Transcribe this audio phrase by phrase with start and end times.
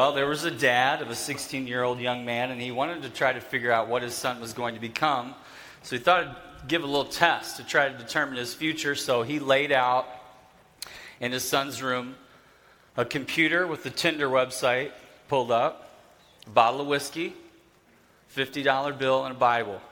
[0.00, 3.02] Well, there was a dad of a 16 year old young man, and he wanted
[3.02, 5.34] to try to figure out what his son was going to become.
[5.82, 8.94] So he thought he'd give a little test to try to determine his future.
[8.94, 10.08] So he laid out
[11.20, 12.14] in his son's room
[12.96, 14.92] a computer with the Tinder website
[15.28, 15.90] pulled up,
[16.46, 17.34] a bottle of whiskey,
[18.34, 19.82] $50 bill, and a Bible.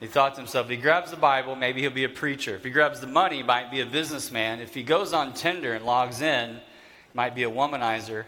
[0.00, 2.56] He thought to himself, if he grabs the Bible, maybe he'll be a preacher.
[2.56, 4.60] If he grabs the money, he might be a businessman.
[4.60, 8.26] If he goes on Tinder and logs in, he might be a womanizer.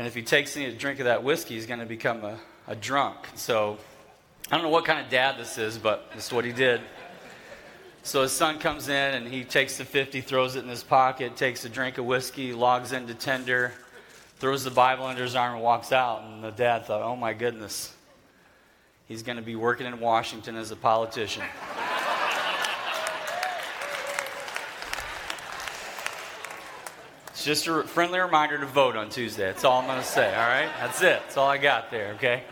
[0.00, 2.74] And if he takes a drink of that whiskey, he's going to become a, a
[2.74, 3.18] drunk.
[3.34, 3.76] So
[4.50, 6.80] I don't know what kind of dad this is, but this is what he did.
[8.02, 11.36] So his son comes in and he takes the 50, throws it in his pocket,
[11.36, 13.74] takes a drink of whiskey, logs into Tinder,
[14.38, 16.22] throws the Bible under his arm, and walks out.
[16.22, 17.94] And the dad thought, oh my goodness,
[19.06, 21.44] he's going to be working in Washington as a politician.
[27.40, 29.44] It's just a friendly reminder to vote on Tuesday.
[29.44, 30.68] That's all I'm going to say, all right?
[30.78, 31.22] That's it.
[31.22, 32.42] That's all I got there, okay?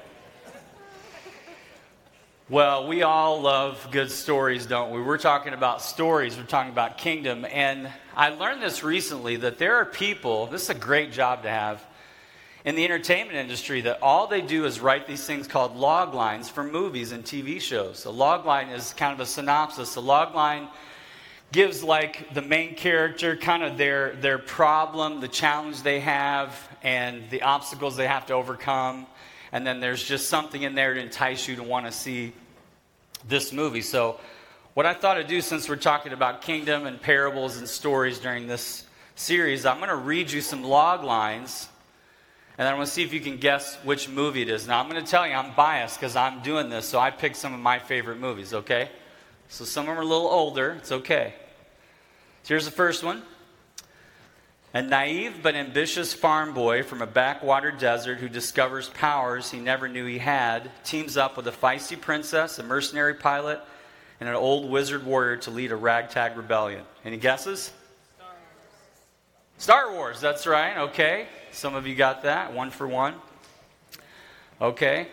[2.48, 5.02] Well, we all love good stories, don't we?
[5.02, 7.44] We're talking about stories, we're talking about kingdom.
[7.44, 11.50] And I learned this recently that there are people, this is a great job to
[11.50, 11.84] have,
[12.64, 16.48] in the entertainment industry that all they do is write these things called log lines
[16.48, 18.06] for movies and TV shows.
[18.06, 19.96] A log line is kind of a synopsis.
[19.96, 20.66] A log line
[21.52, 27.28] gives like the main character kind of their their problem, the challenge they have, and
[27.30, 29.06] the obstacles they have to overcome.
[29.50, 32.34] And then there's just something in there to entice you to want to see
[33.26, 33.80] this movie.
[33.80, 34.20] So,
[34.74, 38.46] what I thought I'd do since we're talking about kingdom and parables and stories during
[38.46, 38.84] this
[39.16, 41.68] series, I'm going to read you some log lines.
[42.56, 44.66] And then I'm going to see if you can guess which movie it is.
[44.66, 47.36] Now, I'm going to tell you I'm biased because I'm doing this, so I picked
[47.36, 48.88] some of my favorite movies, okay?
[49.48, 50.72] So some of them are a little older.
[50.78, 51.34] It's okay.
[52.42, 53.22] So here's the first one.
[54.74, 59.88] A naive but ambitious farm boy from a backwater desert who discovers powers he never
[59.88, 63.60] knew he had teams up with a feisty princess, a mercenary pilot,
[64.20, 66.82] and an old wizard warrior to lead a ragtag rebellion.
[67.04, 67.72] Any guesses?
[68.16, 69.56] Star Wars.
[69.56, 70.76] Star Wars, that's right.
[70.88, 71.26] Okay.
[71.50, 72.52] Some of you got that.
[72.52, 73.14] One for one.
[74.60, 75.08] Okay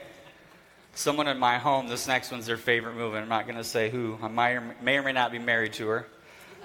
[0.95, 3.17] someone in my home, this next one's their favorite movie.
[3.17, 4.17] I'm not going to say who.
[4.21, 6.07] I may or, may not be married to her.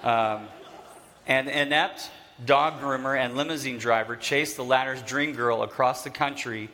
[0.03, 0.47] Um,
[1.27, 2.09] an inept
[2.43, 6.69] dog groomer and limousine driver chase the latter's dream girl across the country,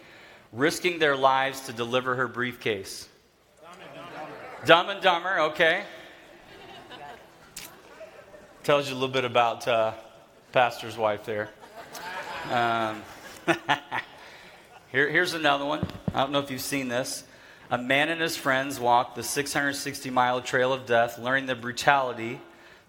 [0.53, 3.09] risking their lives to deliver her briefcase.
[3.61, 5.83] Dumb and Dumber, Dumb and Dumber okay.
[8.63, 9.93] Tells you a little bit about uh,
[10.51, 11.49] pastor's wife there.
[12.51, 13.01] Um,
[14.91, 15.87] here, here's another one.
[16.13, 17.23] I don't know if you've seen this.
[17.69, 22.39] A man and his friends walked the 660 mile trail of death, learning the brutality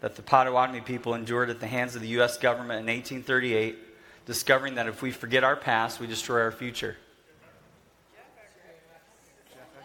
[0.00, 2.38] that the Potawatomi people endured at the hands of the U.S.
[2.38, 3.76] government in 1838,
[4.24, 6.96] discovering that if we forget our past, we destroy our future.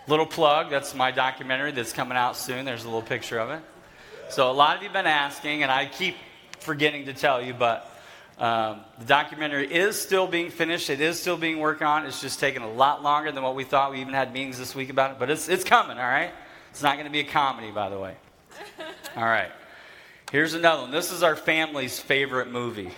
[0.07, 2.65] Little plug, that's my documentary that's coming out soon.
[2.65, 3.61] There's a little picture of it.
[4.29, 6.15] So, a lot of you have been asking, and I keep
[6.59, 7.89] forgetting to tell you, but
[8.39, 10.89] um, the documentary is still being finished.
[10.89, 12.05] It is still being worked on.
[12.05, 13.91] It's just taking a lot longer than what we thought.
[13.91, 16.31] We even had meetings this week about it, but it's, it's coming, all right?
[16.71, 18.15] It's not going to be a comedy, by the way.
[19.15, 19.51] All right.
[20.31, 20.91] Here's another one.
[20.91, 22.89] This is our family's favorite movie.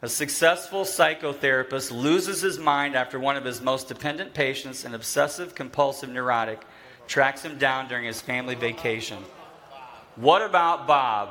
[0.00, 5.54] A successful psychotherapist loses his mind after one of his most dependent patients, an obsessive
[5.54, 6.62] compulsive neurotic,
[7.06, 9.18] tracks him down during his family vacation.
[10.16, 11.30] What about Bob?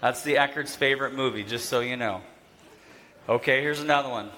[0.00, 2.20] That's the Eckart's favorite movie, just so you know.
[3.28, 4.30] Okay, here's another one.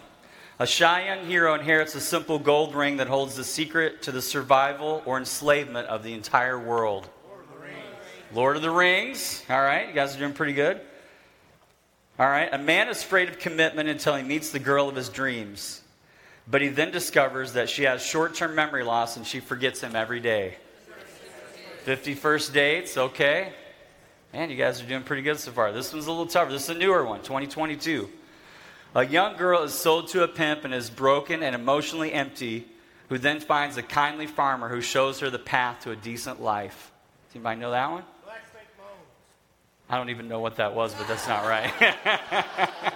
[0.58, 4.20] A shy young hero inherits a simple gold ring that holds the secret to the
[4.20, 7.08] survival or enslavement of the entire world.
[7.28, 7.84] Lord of the Rings.
[8.32, 9.42] Lord of the Rings.
[9.48, 10.80] All right, you guys are doing pretty good.
[12.18, 15.08] All right, a man is afraid of commitment until he meets the girl of his
[15.08, 15.80] dreams.
[16.46, 19.94] But he then discovers that she has short term memory loss and she forgets him
[19.94, 20.56] every day.
[21.84, 23.52] 50 First dates, okay.
[24.32, 25.72] Man, you guys are doing pretty good so far.
[25.72, 26.52] This one's a little tougher.
[26.52, 28.08] This is a newer one, 2022.
[28.94, 32.68] A young girl is sold to a pimp and is broken and emotionally empty,
[33.08, 36.92] who then finds a kindly farmer who shows her the path to a decent life.
[37.28, 38.04] Does anybody know that one?
[39.88, 41.72] I don't even know what that was, but that's not right.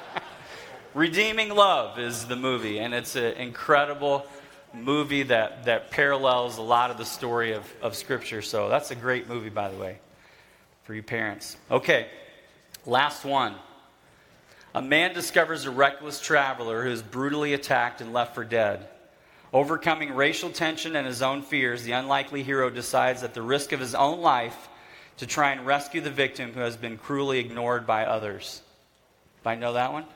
[0.95, 4.25] Redeeming Love is the movie, and it's an incredible
[4.73, 8.41] movie that, that parallels a lot of the story of, of Scripture.
[8.41, 9.99] So that's a great movie, by the way
[10.85, 11.57] for you parents.
[11.71, 12.07] Okay,
[12.87, 13.57] last one.
[14.75, 18.89] A man discovers a reckless traveler who is brutally attacked and left for dead.
[19.53, 23.79] Overcoming racial tension and his own fears, the unlikely hero decides at the risk of
[23.79, 24.69] his own life
[25.19, 28.63] to try and rescue the victim who has been cruelly ignored by oths.
[29.47, 30.07] I know that one?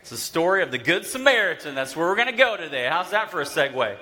[0.00, 1.74] It's the story of the Good Samaritan.
[1.74, 2.88] That's where we're going to go today.
[2.90, 3.96] How's that for a segue?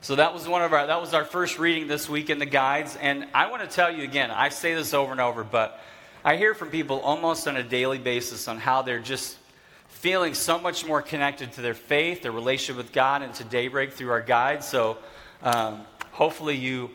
[0.00, 2.46] So that was one of our that was our first reading this week in the
[2.46, 5.80] guides and I want to tell you again, I say this over and over, but
[6.24, 9.36] I hear from people almost on a daily basis on how they're just
[9.88, 13.92] feeling so much more connected to their faith, their relationship with God, and to Daybreak
[13.92, 14.68] through our guides.
[14.68, 14.98] So
[15.42, 16.90] um, hopefully you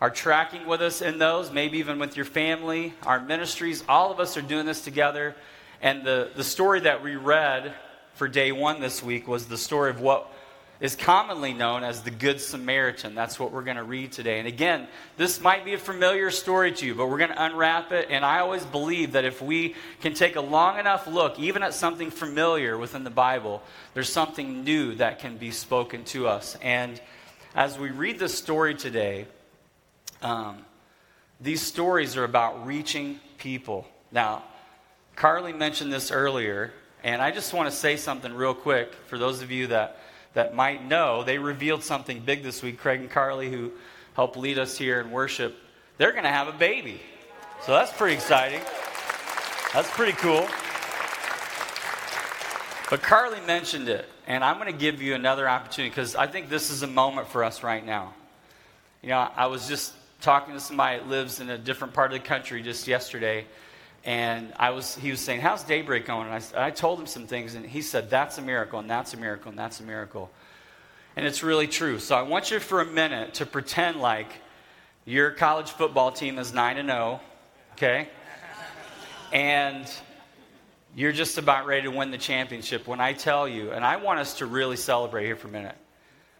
[0.00, 3.82] are tracking with us in those, maybe even with your family, our ministries.
[3.88, 5.34] All of us are doing this together.
[5.82, 7.74] And the, the story that we read
[8.14, 10.32] for day one this week was the story of what
[10.80, 13.14] is commonly known as the Good Samaritan.
[13.14, 14.38] That's what we're going to read today.
[14.38, 17.92] And again, this might be a familiar story to you, but we're going to unwrap
[17.92, 18.08] it.
[18.10, 21.72] And I always believe that if we can take a long enough look, even at
[21.72, 23.62] something familiar within the Bible,
[23.94, 26.56] there's something new that can be spoken to us.
[26.60, 27.00] And
[27.54, 29.26] as we read this story today,
[30.20, 30.58] um,
[31.40, 33.86] these stories are about reaching people.
[34.12, 34.44] Now,
[35.14, 39.40] Carly mentioned this earlier, and I just want to say something real quick for those
[39.40, 39.98] of you that
[40.36, 42.78] that might know, they revealed something big this week.
[42.78, 43.72] Craig and Carly, who
[44.12, 45.56] helped lead us here in worship,
[45.96, 47.00] they're going to have a baby.
[47.62, 48.60] So that's pretty exciting.
[49.72, 50.46] That's pretty cool.
[52.90, 56.50] But Carly mentioned it, and I'm going to give you another opportunity because I think
[56.50, 58.12] this is a moment for us right now.
[59.02, 62.20] You know, I was just talking to somebody that lives in a different part of
[62.20, 63.46] the country just yesterday,
[64.06, 66.28] and I was, he was saying, How's daybreak going?
[66.28, 69.12] And I, I told him some things, and he said, That's a miracle, and that's
[69.12, 70.30] a miracle, and that's a miracle.
[71.16, 71.98] And it's really true.
[71.98, 74.28] So I want you for a minute to pretend like
[75.04, 77.20] your college football team is 9 and 0,
[77.72, 78.08] okay?
[79.32, 79.90] And
[80.94, 84.20] you're just about ready to win the championship when I tell you, and I want
[84.20, 85.76] us to really celebrate here for a minute,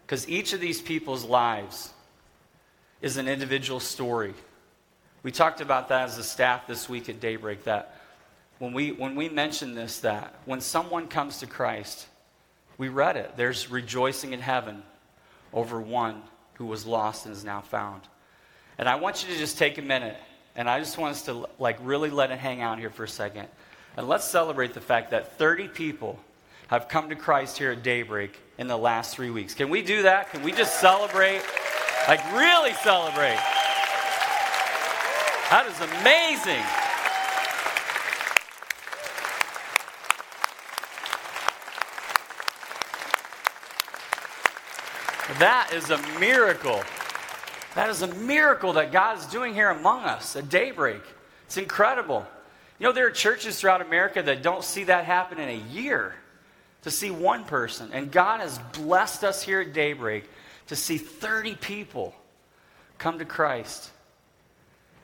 [0.05, 1.91] because each of these people's lives
[3.01, 4.33] is an individual story.
[5.23, 7.95] We talked about that as a staff this week at Daybreak that
[8.59, 12.07] when we, when we mention this, that when someone comes to Christ,
[12.77, 13.33] we read it.
[13.35, 14.83] There's rejoicing in heaven
[15.53, 16.21] over one
[16.55, 18.01] who was lost and is now found.
[18.77, 20.17] And I want you to just take a minute,
[20.55, 23.09] and I just want us to like really let it hang out here for a
[23.09, 23.47] second.
[23.95, 26.19] And let's celebrate the fact that 30 people
[26.67, 29.53] have come to Christ here at Daybreak in the last three weeks.
[29.53, 30.31] Can we do that?
[30.31, 31.41] Can we just celebrate?
[32.07, 33.56] Like, really celebrate?
[35.49, 36.63] That is amazing.
[45.39, 46.81] That is a miracle.
[47.75, 51.01] That is a miracle that God is doing here among us at daybreak.
[51.45, 52.25] It's incredible.
[52.77, 56.13] You know, there are churches throughout America that don't see that happen in a year
[56.81, 57.89] to see one person.
[57.93, 60.25] And God has blessed us here at daybreak
[60.67, 62.13] to see 30 people
[62.97, 63.91] come to Christ.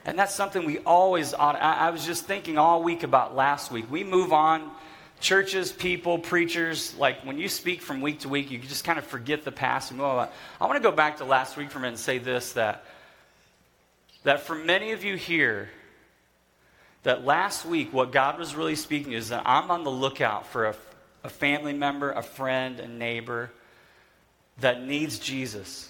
[0.05, 1.55] And that's something we always ought.
[1.55, 3.89] I, I was just thinking all week about last week.
[3.89, 4.69] We move on,
[5.21, 9.05] churches, people, preachers, like when you speak from week to week, you just kind of
[9.05, 10.27] forget the past and move on.
[10.27, 12.53] Oh, I want to go back to last week for a minute and say this
[12.53, 12.83] that,
[14.23, 15.69] that for many of you here,
[17.03, 20.65] that last week, what God was really speaking is that I'm on the lookout for
[20.67, 20.75] a,
[21.23, 23.51] a family member, a friend, a neighbor
[24.59, 25.89] that needs Jesus.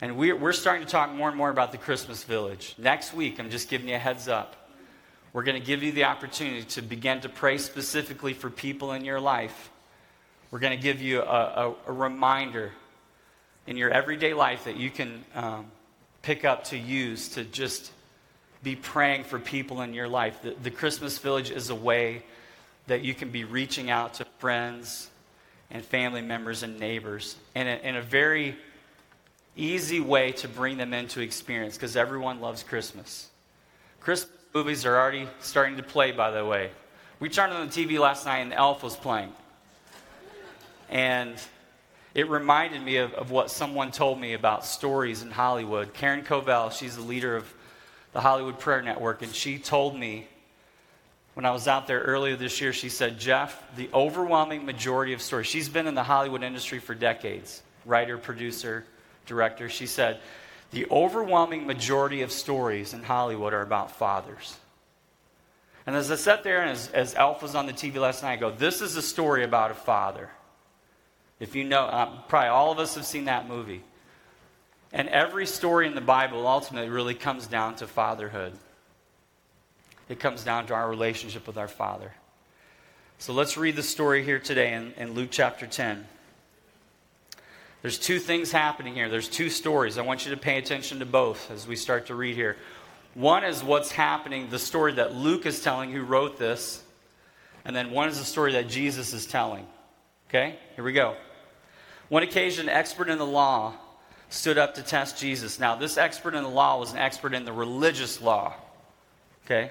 [0.00, 2.74] And we're, we're starting to talk more and more about the Christmas village.
[2.78, 4.56] Next week, I'm just giving you a heads up.
[5.32, 9.04] We're going to give you the opportunity to begin to pray specifically for people in
[9.04, 9.70] your life.
[10.50, 12.72] We're going to give you a, a, a reminder
[13.66, 15.66] in your everyday life that you can um,
[16.22, 17.90] pick up to use to just
[18.62, 20.42] be praying for people in your life.
[20.42, 22.22] The, the Christmas village is a way
[22.86, 25.08] that you can be reaching out to friends
[25.70, 28.56] and family members and neighbors in a, in a very
[29.56, 33.28] easy way to bring them into experience because everyone loves Christmas.
[34.00, 36.70] Christmas movies are already starting to play, by the way.
[37.20, 39.32] We turned on the TV last night and Elf was playing.
[40.90, 41.34] And
[42.14, 45.94] it reminded me of, of what someone told me about stories in Hollywood.
[45.94, 47.52] Karen Covell, she's the leader of
[48.12, 50.28] the Hollywood Prayer Network, and she told me
[51.34, 55.20] when I was out there earlier this year, she said, Geoff, the overwhelming majority of
[55.20, 58.84] stories, she's been in the Hollywood industry for decades, writer, producer,
[59.26, 60.20] director, she said,
[60.70, 64.56] the overwhelming majority of stories in Hollywood are about fathers.
[65.86, 68.32] And as I sat there and as, as Elf was on the TV last night,
[68.32, 70.30] I go, this is a story about a father.
[71.38, 73.82] If you know, uh, probably all of us have seen that movie.
[74.92, 78.54] And every story in the Bible ultimately really comes down to fatherhood.
[80.08, 82.12] It comes down to our relationship with our Father.
[83.18, 86.06] So let's read the story here today in, in Luke chapter 10.
[87.84, 89.10] There's two things happening here.
[89.10, 89.98] There's two stories.
[89.98, 92.56] I want you to pay attention to both as we start to read here.
[93.12, 96.82] One is what's happening, the story that Luke is telling, who wrote this.
[97.62, 99.66] and then one is the story that Jesus is telling.
[100.30, 100.58] Okay?
[100.76, 101.14] Here we go.
[102.08, 103.74] One occasion, an expert in the law
[104.30, 105.60] stood up to test Jesus.
[105.60, 108.54] Now, this expert in the law was an expert in the religious law.
[109.44, 109.70] Okay?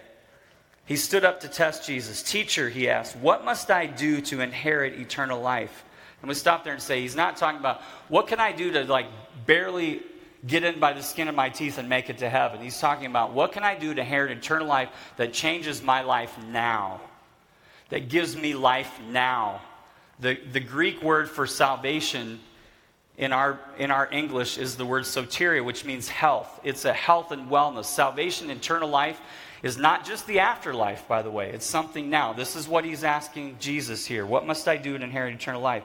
[0.86, 2.22] He stood up to test Jesus.
[2.22, 5.84] Teacher, he asked, what must I do to inherit eternal life?
[6.24, 8.86] And we stop there and say, he's not talking about what can I do to
[8.86, 9.08] like
[9.46, 10.02] barely
[10.48, 12.62] get in by the skin of my teeth and make it to heaven.
[12.62, 14.88] He's talking about what can I do to inherit eternal life
[15.18, 17.02] that changes my life now,
[17.90, 19.62] that gives me life now.
[20.22, 22.40] The, the Greek word for salvation
[23.18, 26.62] in our, in our English is the word soteria, which means health.
[26.64, 27.86] It's a health and wellness.
[27.86, 29.20] Salvation, eternal life,
[29.62, 31.50] is not just the afterlife, by the way.
[31.52, 32.32] It's something now.
[32.32, 34.26] This is what he's asking Jesus here.
[34.26, 35.84] What must I do to inherit eternal life?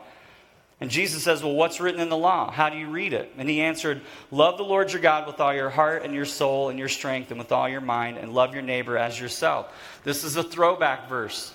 [0.81, 2.51] And Jesus says, Well, what's written in the law?
[2.51, 3.33] How do you read it?
[3.37, 6.69] And he answered, Love the Lord your God with all your heart and your soul
[6.69, 9.73] and your strength and with all your mind, and love your neighbor as yourself.
[10.05, 11.53] This is a throwback verse.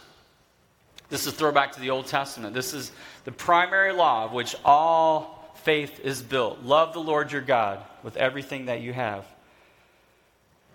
[1.09, 2.53] This is a throwback to the Old Testament.
[2.53, 2.91] This is
[3.23, 6.63] the primary law of which all faith is built.
[6.63, 9.25] Love the Lord your God with everything that you have.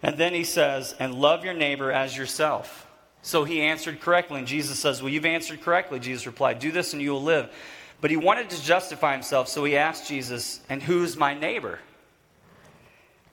[0.03, 2.87] And then he says, And love your neighbor as yourself.
[3.21, 4.39] So he answered correctly.
[4.39, 5.99] And Jesus says, Well, you've answered correctly.
[5.99, 7.51] Jesus replied, Do this and you will live.
[8.01, 11.81] But he wanted to justify himself, so he asked Jesus, And who's my neighbor?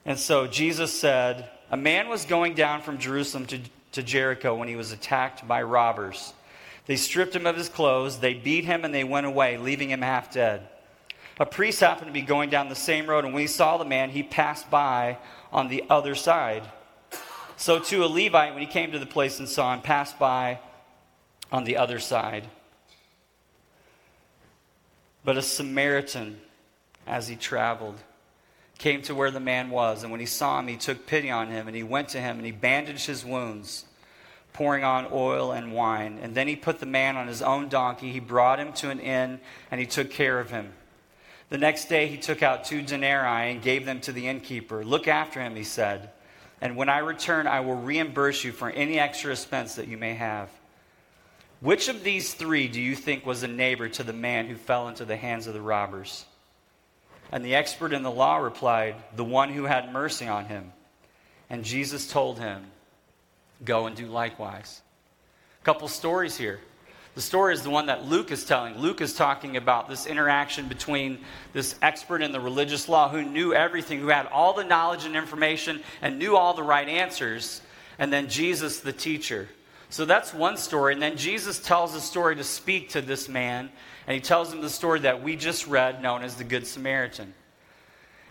[0.04, 3.60] And so Jesus said, A man was going down from Jerusalem to,
[3.92, 6.32] to Jericho when he was attacked by robbers.
[6.86, 10.02] They stripped him of his clothes, they beat him, and they went away, leaving him
[10.02, 10.68] half dead.
[11.38, 13.84] A priest happened to be going down the same road, and when he saw the
[13.84, 15.18] man, he passed by
[15.52, 16.62] on the other side.
[17.56, 20.60] So, to a Levite, when he came to the place and saw him, passed by
[21.50, 22.48] on the other side.
[25.26, 26.40] But a Samaritan,
[27.04, 27.96] as he traveled,
[28.78, 31.48] came to where the man was, and when he saw him, he took pity on
[31.48, 33.86] him, and he went to him, and he bandaged his wounds,
[34.52, 36.20] pouring on oil and wine.
[36.22, 39.00] And then he put the man on his own donkey, he brought him to an
[39.00, 39.40] inn,
[39.72, 40.72] and he took care of him.
[41.48, 44.84] The next day he took out two denarii and gave them to the innkeeper.
[44.84, 46.10] Look after him, he said,
[46.60, 50.14] and when I return, I will reimburse you for any extra expense that you may
[50.14, 50.50] have.
[51.60, 54.88] Which of these three do you think was a neighbor to the man who fell
[54.88, 56.26] into the hands of the robbers?
[57.32, 60.72] And the expert in the law replied, The one who had mercy on him.
[61.48, 62.64] And Jesus told him,
[63.64, 64.82] Go and do likewise.
[65.62, 66.60] A couple stories here.
[67.14, 68.76] The story is the one that Luke is telling.
[68.76, 71.18] Luke is talking about this interaction between
[71.54, 75.16] this expert in the religious law who knew everything, who had all the knowledge and
[75.16, 77.62] information and knew all the right answers,
[77.98, 79.48] and then Jesus, the teacher,
[79.88, 80.92] so that's one story.
[80.92, 83.70] And then Jesus tells a story to speak to this man.
[84.06, 87.34] And he tells him the story that we just read, known as the Good Samaritan.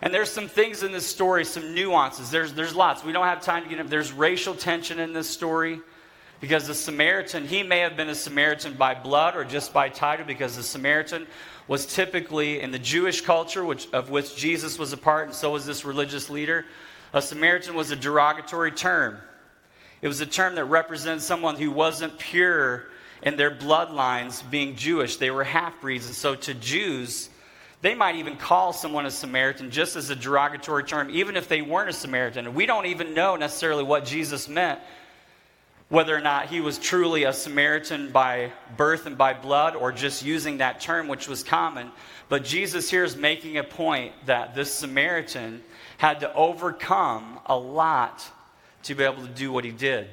[0.02, 2.30] And there's some things in this story, some nuances.
[2.30, 3.02] There's, there's lots.
[3.02, 5.80] We don't have time to get into There's racial tension in this story
[6.40, 10.26] because the Samaritan, he may have been a Samaritan by blood or just by title
[10.26, 11.26] because the Samaritan
[11.66, 15.52] was typically in the Jewish culture, which, of which Jesus was a part, and so
[15.52, 16.66] was this religious leader.
[17.12, 19.18] A Samaritan was a derogatory term.
[20.06, 22.84] It was a term that represented someone who wasn't pure
[23.24, 25.16] in their bloodlines being Jewish.
[25.16, 26.06] They were half breeds.
[26.06, 27.28] And so to Jews,
[27.82, 31.60] they might even call someone a Samaritan just as a derogatory term, even if they
[31.60, 32.46] weren't a Samaritan.
[32.46, 34.78] And we don't even know necessarily what Jesus meant,
[35.88, 40.24] whether or not he was truly a Samaritan by birth and by blood or just
[40.24, 41.90] using that term, which was common.
[42.28, 45.64] But Jesus here is making a point that this Samaritan
[45.98, 48.30] had to overcome a lot
[48.86, 50.08] to be able to do what he did.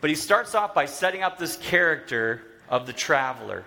[0.00, 3.64] But he starts off by setting up this character of the traveler.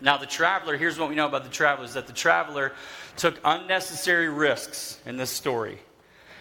[0.00, 2.72] Now, the traveler, here's what we know about the traveler is that the traveler
[3.16, 5.78] took unnecessary risks in this story.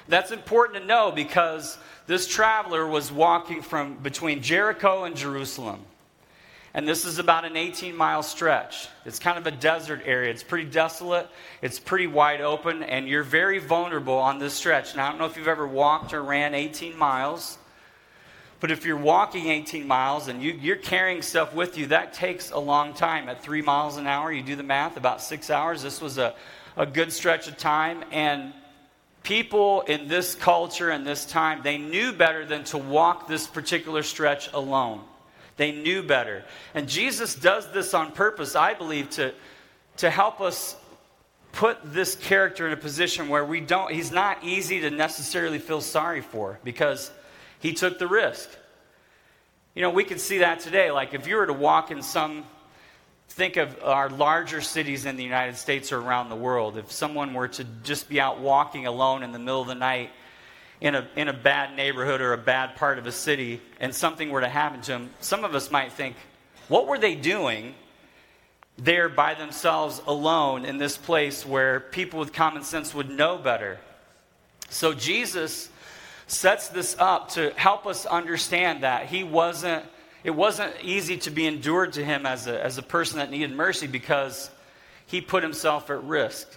[0.08, 5.80] That's important to know because this traveler was walking from between Jericho and Jerusalem.
[6.76, 8.88] And this is about an 18 mile stretch.
[9.06, 10.32] It's kind of a desert area.
[10.32, 11.30] It's pretty desolate,
[11.62, 14.96] it's pretty wide open, and you're very vulnerable on this stretch.
[14.96, 17.60] Now, I don't know if you've ever walked or ran 18 miles,
[18.60, 22.50] but if you're walking 18 miles and you, are carrying stuff with you, that takes
[22.50, 23.30] a long time.
[23.30, 25.84] At three miles an hour, you do the math, about six hours.
[25.84, 26.34] This was a,
[26.76, 28.04] a good stretch of time.
[28.12, 28.52] And
[29.22, 34.02] people in this culture and this time, they knew better than to walk this particular
[34.02, 35.02] stretch alone.
[35.58, 36.44] They knew better.
[36.74, 39.34] And Jesus does this on purpose, I believe, to,
[39.98, 40.76] to help us
[41.52, 45.82] put this character in a position where we don't, he's not easy to necessarily feel
[45.82, 47.12] sorry for because
[47.60, 48.50] he took the risk.
[49.76, 50.90] You know, we can see that today.
[50.92, 52.44] Like if you were to walk in some,
[53.30, 57.36] think of our larger cities in the United States or around the world, if someone
[57.36, 60.10] were to just be out walking alone in the middle of the night
[60.84, 64.30] in a, in a bad neighborhood or a bad part of a city and something
[64.30, 66.18] were to happen to him, some of us might think,
[66.68, 67.74] What were they doing
[68.78, 73.80] there by themselves alone in this place where people with common sense would know better?
[74.70, 75.70] So Jesus
[76.28, 79.86] sets this up to help us understand that he wasn't
[80.26, 83.52] it wasn't easy to be endured to him as a, as a person that needed
[83.52, 84.50] mercy because
[85.06, 86.48] he put himself at risk.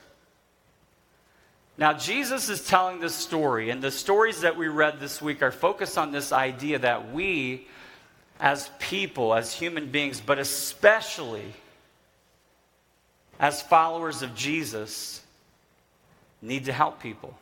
[1.79, 5.51] Now, Jesus is telling this story, and the stories that we read this week are
[5.51, 7.67] focused on this idea that we,
[8.41, 11.53] as people, as human beings, but especially
[13.39, 15.21] as followers of Jesus,
[16.41, 17.37] need to help people.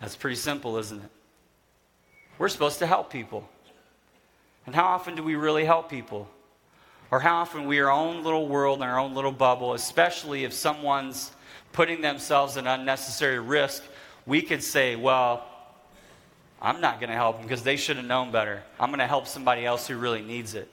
[0.00, 1.10] That's pretty simple, isn't it?
[2.38, 3.48] We're supposed to help people.
[4.66, 6.28] And how often do we really help people?
[7.12, 10.42] Or how often we are our own little world in our own little bubble, especially
[10.42, 11.30] if someone's
[11.74, 13.82] putting themselves in unnecessary risk,
[14.24, 15.44] we could say, well,
[16.62, 18.62] I'm not going to help them because they should have known better.
[18.80, 20.70] I'm going to help somebody else who really needs it.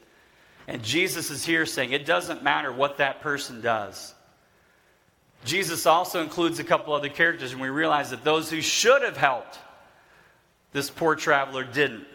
[0.67, 4.13] And Jesus is here saying it doesn't matter what that person does.
[5.43, 9.17] Jesus also includes a couple other characters, and we realize that those who should have
[9.17, 9.57] helped
[10.71, 12.05] this poor traveler didn't.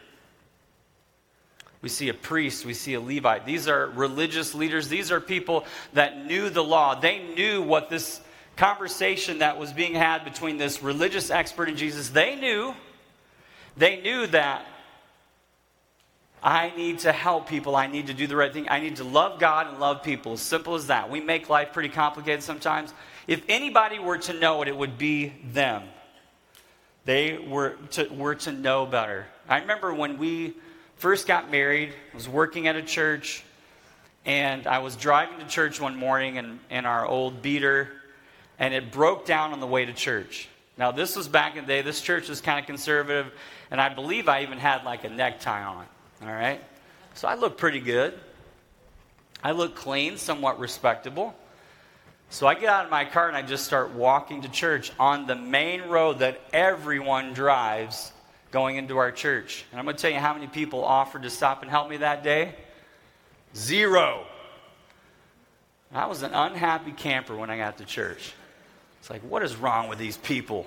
[1.83, 3.45] We see a priest, we see a Levite.
[3.45, 4.88] These are religious leaders.
[4.88, 6.99] These are people that knew the law.
[6.99, 8.21] They knew what this
[8.57, 12.75] conversation that was being had between this religious expert and Jesus, they knew,
[13.77, 14.67] they knew that
[16.43, 17.77] I need to help people.
[17.77, 18.69] I need to do the right thing.
[18.69, 20.37] I need to love God and love people.
[20.37, 21.11] Simple as that.
[21.11, 22.95] We make life pretty complicated sometimes.
[23.27, 25.83] If anybody were to know it, it would be them.
[27.05, 29.27] They were to, were to know better.
[29.49, 30.55] I remember when we
[30.97, 33.45] first got married, I was working at a church,
[34.25, 37.91] and I was driving to church one morning in, in our old beater
[38.59, 40.49] and it broke down on the way to church.
[40.79, 41.83] Now, this was back in the day.
[41.83, 43.33] This church was kind of conservative,
[43.71, 45.87] and I believe I even had like a necktie on.
[46.23, 46.63] All right?
[47.15, 48.19] So I looked pretty good.
[49.43, 51.35] I looked clean, somewhat respectable.
[52.30, 55.26] So I get out of my car and I just start walking to church on
[55.26, 58.13] the main road that everyone drives
[58.50, 59.65] going into our church.
[59.71, 61.99] And I'm going to tell you how many people offered to stop and help me
[61.99, 62.54] that day
[63.54, 64.26] zero.
[65.93, 68.35] I was an unhappy camper when I got to church.
[69.00, 70.67] It's like, what is wrong with these people?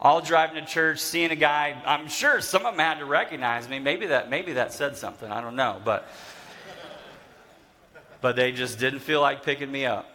[0.00, 1.80] All driving to church, seeing a guy.
[1.84, 3.78] I'm sure some of them had to recognize me.
[3.78, 5.30] Maybe that, maybe that said something.
[5.30, 5.80] I don't know.
[5.84, 6.08] But,
[8.20, 10.08] but they just didn't feel like picking me up.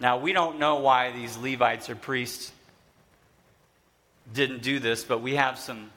[0.00, 2.52] Now, we don't know why these Levites or priests
[4.32, 5.90] didn't do this, but we have some,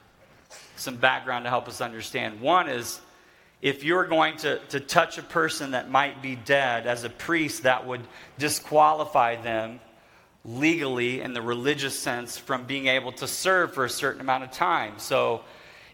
[0.76, 2.40] some background to help us understand.
[2.40, 3.00] One is
[3.60, 7.64] if you're going to, to touch a person that might be dead as a priest,
[7.64, 8.02] that would
[8.38, 9.80] disqualify them
[10.44, 14.52] legally in the religious sense from being able to serve for a certain amount of
[14.52, 14.94] time.
[14.98, 15.42] So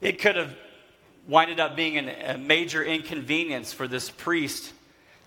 [0.01, 0.55] it could have
[1.27, 4.73] winded up being an, a major inconvenience for this priest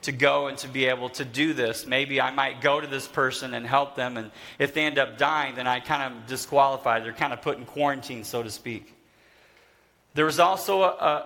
[0.03, 1.87] to go and to be able to do this.
[1.87, 5.17] Maybe I might go to this person and help them, and if they end up
[5.17, 6.99] dying, then I kind of disqualify.
[6.99, 8.93] They're kind of put in quarantine, so to speak.
[10.13, 11.25] There was also a, a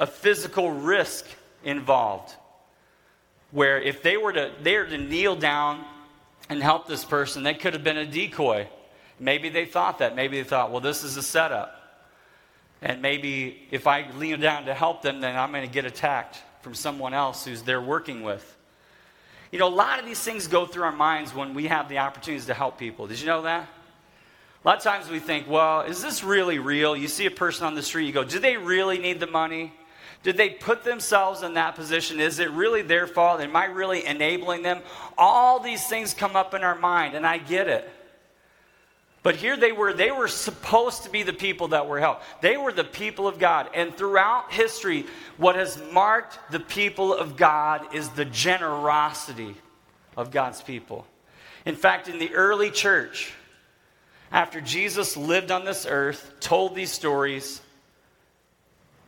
[0.00, 1.26] a physical risk
[1.62, 2.34] involved.
[3.52, 5.84] Where if they were to they were to kneel down
[6.48, 8.66] and help this person, they could have been a decoy.
[9.20, 10.16] Maybe they thought that.
[10.16, 11.76] Maybe they thought, well, this is a setup.
[12.82, 16.38] And maybe if I kneel down to help them, then I'm going to get attacked
[16.62, 18.56] from someone else who's they're working with.
[19.52, 21.98] You know, a lot of these things go through our minds when we have the
[21.98, 23.06] opportunities to help people.
[23.06, 23.68] Did you know that?
[24.64, 26.96] A lot of times we think, well, is this really real?
[26.96, 29.72] You see a person on the street, you go, do they really need the money?
[30.22, 32.20] Did they put themselves in that position?
[32.20, 33.40] Is it really their fault?
[33.40, 34.82] Am I really enabling them?
[35.16, 37.90] All these things come up in our mind, and I get it.
[39.22, 42.24] But here they were, they were supposed to be the people that were helped.
[42.40, 43.68] They were the people of God.
[43.74, 45.06] And throughout history,
[45.36, 49.54] what has marked the people of God is the generosity
[50.16, 51.06] of God's people.
[51.66, 53.32] In fact, in the early church,
[54.32, 57.60] after Jesus lived on this earth, told these stories,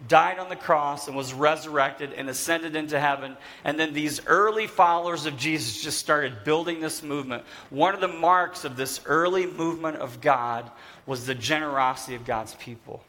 [0.09, 3.37] died on the cross and was resurrected and ascended into heaven.
[3.65, 7.45] And then these early followers of Jesus just started building this movement.
[7.71, 10.71] One of the marks of this early movement of God
[11.07, 13.03] was the generosity of God's people.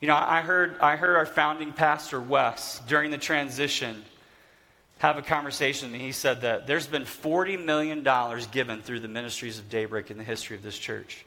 [0.00, 4.04] You know, I heard, I heard our founding pastor, Wes, during the transition,
[4.98, 8.06] have a conversation, and he said that there's been $40 million
[8.50, 11.24] given through the ministries of Daybreak in the history of this church.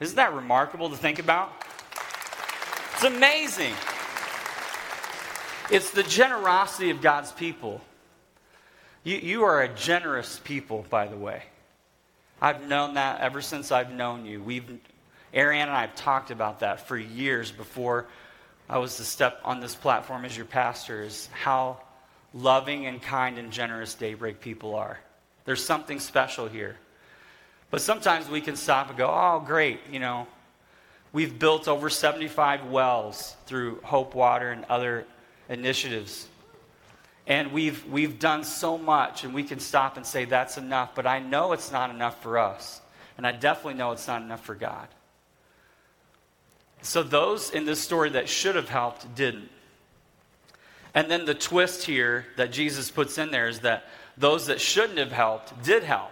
[0.00, 1.52] Isn't that remarkable to think about?
[3.00, 3.74] It's amazing.
[5.70, 7.80] It's the generosity of God's people.
[9.04, 11.44] You, you are a generous people, by the way.
[12.42, 14.42] I've known that ever since I've known you.
[14.42, 14.80] We've,
[15.32, 18.06] Ariane and I have talked about that for years before
[18.68, 21.80] I was to step on this platform as your pastor, is how
[22.34, 24.98] loving and kind and generous Daybreak people are.
[25.44, 26.74] There's something special here.
[27.70, 30.26] But sometimes we can stop and go, oh, great, you know,
[31.12, 35.06] we've built over 75 wells through Hope Water and other
[35.48, 36.28] initiatives.
[37.26, 41.06] And we've, we've done so much, and we can stop and say that's enough, but
[41.06, 42.80] I know it's not enough for us.
[43.16, 44.88] And I definitely know it's not enough for God.
[46.82, 49.50] So those in this story that should have helped didn't.
[50.94, 53.84] And then the twist here that Jesus puts in there is that
[54.16, 56.10] those that shouldn't have helped did help.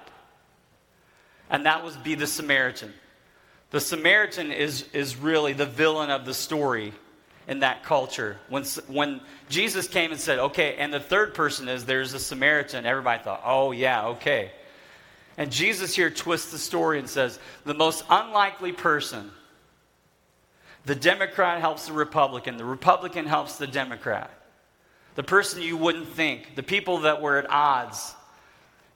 [1.48, 2.92] And that was be the Samaritan.
[3.70, 6.92] The Samaritan is, is really the villain of the story
[7.48, 8.38] in that culture.
[8.48, 12.87] When, when Jesus came and said, okay, and the third person is there's a Samaritan,
[12.87, 14.50] everybody thought, oh, yeah, okay.
[15.37, 19.31] And Jesus here twists the story and says, the most unlikely person,
[20.87, 24.31] the Democrat helps the Republican, the Republican helps the Democrat.
[25.16, 28.14] The person you wouldn't think, the people that were at odds,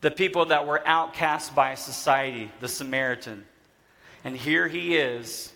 [0.00, 3.44] the people that were outcast by society, the Samaritan.
[4.24, 5.52] And here he is,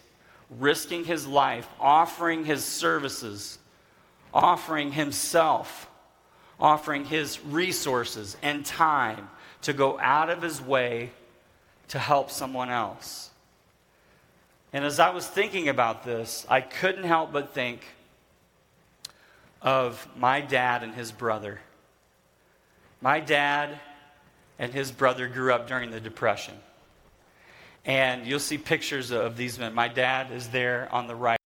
[0.59, 3.59] risking his life, offering his services,
[4.33, 5.89] offering himself,
[6.59, 9.29] offering his resources and time
[9.63, 11.11] to go out of his way
[11.89, 13.31] to help someone else.
[14.73, 17.85] And as I was thinking about this, I couldn't help but think
[19.63, 21.61] of my dad and his brother.
[23.01, 23.79] My dad
[24.59, 26.55] and his brother grew up during the Depression.
[27.85, 29.75] And you'll see pictures of these men.
[29.75, 31.39] My dad is there on the right.